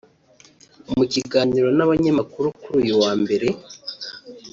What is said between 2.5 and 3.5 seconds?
kuri uyu wa Mbere